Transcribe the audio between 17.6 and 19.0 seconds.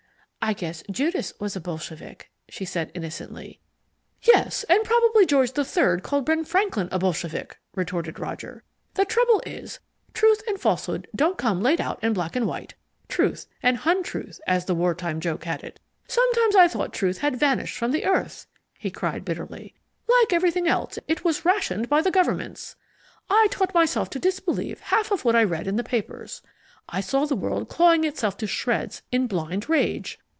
from the earth," he